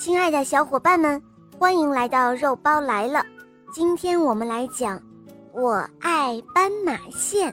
[0.00, 1.22] 亲爱的小伙伴们，
[1.58, 3.22] 欢迎来到肉包来了。
[3.70, 4.98] 今天我们来讲
[5.52, 7.52] 《我爱斑马线》。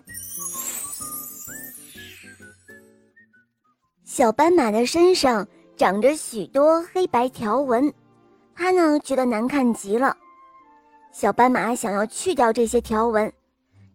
[4.05, 7.94] 小斑马的身上长着许多黑白条纹，
[8.55, 10.16] 它呢觉得难看极了。
[11.11, 13.29] 小斑马想要去掉这些条纹，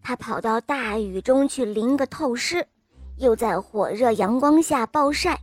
[0.03, 2.67] 它跑到大雨中去淋个透湿，
[3.17, 5.41] 又在火热阳光下暴晒，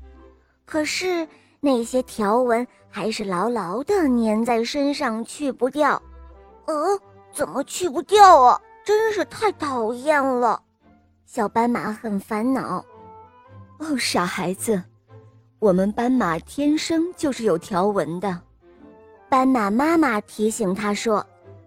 [0.63, 1.27] 可是。
[1.61, 6.01] 那些条纹还是牢牢的粘在身上，去不掉。
[6.65, 6.99] 呃，
[7.33, 8.61] 怎么去不掉啊？
[8.85, 10.61] 真是太讨厌了！
[11.25, 12.83] 小斑马很烦恼。
[13.77, 14.81] 哦，傻孩子，
[15.59, 18.39] 我们斑马天生就是有条纹的。
[19.27, 21.25] 斑马妈妈提醒他说：“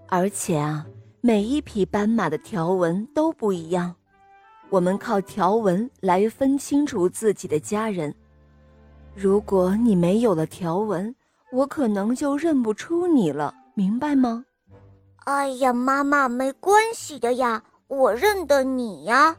[0.09, 0.85] 而且啊，
[1.21, 3.95] 每一匹斑马的条纹都不一样，
[4.69, 8.13] 我们靠条纹来分清楚自己的家人。”
[9.15, 11.15] 如果你没有了条纹，
[11.51, 14.45] 我可能就认不出你了，明白吗？
[15.25, 19.37] 哎呀，妈妈，没关系的呀，我认得你呀。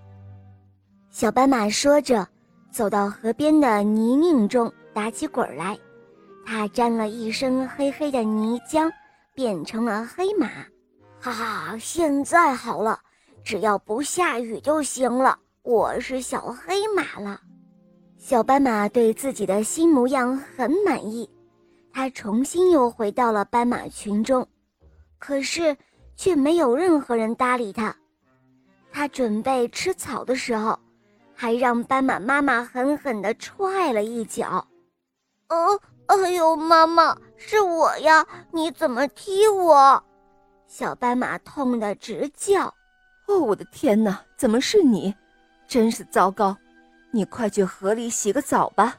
[1.09, 2.27] 小斑马说着，
[2.71, 5.77] 走到河边的泥泞中打起滚来，
[6.45, 8.91] 它沾了一身黑黑的泥浆，
[9.33, 10.47] 变成了黑马。
[11.19, 12.99] 哈哈，现在好了，
[13.43, 17.41] 只要不下雨就行了，我是小黑马了。
[18.25, 21.29] 小斑马对自己的新模样很满意，
[21.91, 24.47] 它重新又回到了斑马群中，
[25.19, 25.75] 可是
[26.15, 27.93] 却没有任何人搭理它。
[28.93, 30.79] 它准备吃草的时候，
[31.35, 34.65] 还让斑马妈妈狠狠地踹了一脚。
[35.49, 38.25] “哦，哎呦，妈妈，是我呀！
[38.51, 40.01] 你怎么踢我？”
[40.65, 42.73] 小斑马痛得直叫。
[43.27, 45.13] “哦，我的天哪，怎么是你？
[45.67, 46.55] 真是糟糕！”
[47.15, 48.97] 你快去河里洗个澡吧。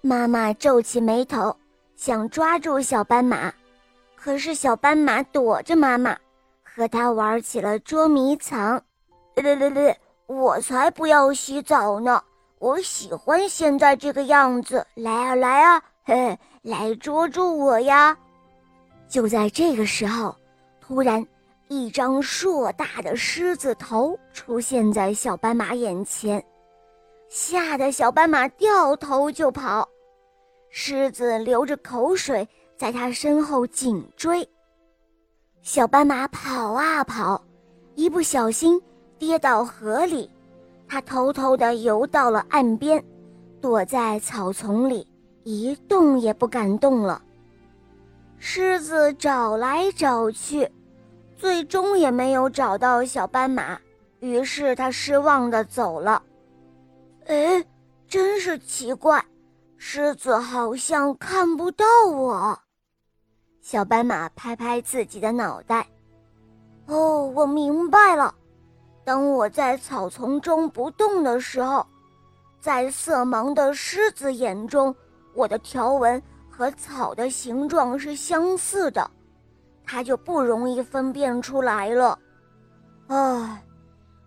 [0.00, 1.54] 妈妈皱起眉头，
[1.96, 3.52] 想抓住小斑马，
[4.16, 6.16] 可是小斑马躲着妈妈，
[6.64, 8.82] 和他玩起了捉迷藏。
[9.34, 9.94] 对对对，
[10.26, 12.22] 我才不要洗澡呢！
[12.58, 14.86] 我喜欢现在这个样子。
[14.94, 18.16] 来啊来啊，嘿，来捉住我呀！
[19.10, 20.34] 就在这个时候，
[20.80, 21.22] 突然
[21.68, 26.42] 一张硕大的狮子头出现在小斑马眼前。
[27.28, 29.88] 吓得小斑马掉头就跑，
[30.70, 34.48] 狮子流着口水在它身后紧追。
[35.60, 37.44] 小斑马跑啊跑，
[37.94, 38.80] 一不小心
[39.18, 40.30] 跌到河里，
[40.88, 43.04] 它偷偷地游到了岸边，
[43.60, 45.06] 躲在草丛里
[45.44, 47.20] 一动也不敢动了。
[48.38, 50.70] 狮子找来找去，
[51.36, 53.78] 最终也没有找到小斑马，
[54.20, 56.22] 于是它失望地走了。
[57.28, 57.62] 哎，
[58.08, 59.22] 真是奇怪，
[59.76, 62.58] 狮子好像看不到我。
[63.60, 65.86] 小斑马拍拍自己的脑袋，
[66.86, 68.34] 哦，我明白了。
[69.04, 71.86] 当我在草丛中不动的时候，
[72.60, 74.94] 在色盲的狮子眼中，
[75.34, 79.10] 我的条纹和草的形状是相似的，
[79.84, 82.18] 它就不容易分辨出来了。
[83.08, 83.62] 唉，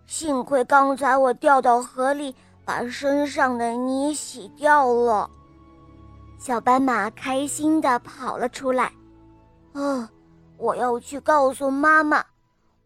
[0.06, 2.32] 幸亏刚才我掉到河里。
[2.64, 5.28] 把身上的泥洗掉了，
[6.38, 8.92] 小斑马开心地跑了出来。
[9.72, 10.08] 哦，
[10.56, 12.24] 我要去告诉妈妈，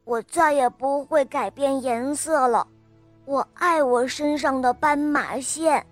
[0.04, 2.66] 我再也不会改变颜色了。
[3.24, 5.84] 我爱我身上的斑马线。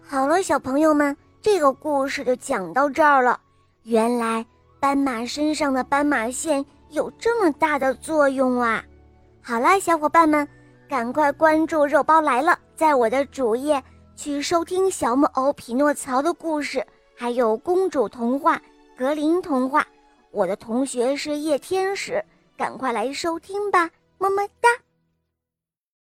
[0.00, 3.38] 好了，小朋友们，这个故事就讲到这儿了。
[3.82, 4.44] 原来
[4.80, 8.82] 斑马身上的斑马线有这么大的作用啊！
[9.42, 10.48] 好了，小伙伴们。
[10.88, 12.56] 赶快关注“肉包来了”！
[12.76, 13.82] 在我的主页
[14.14, 16.86] 去收听小木偶匹诺曹的故事，
[17.16, 18.60] 还有公主童话、
[18.96, 19.84] 格林童话。
[20.30, 22.24] 我的同学是夜天使，
[22.56, 23.90] 赶快来收听吧！
[24.18, 24.68] 么么哒。